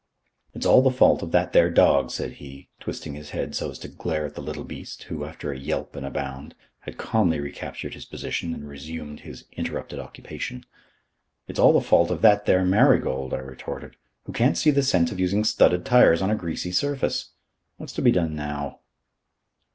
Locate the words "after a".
5.25-5.59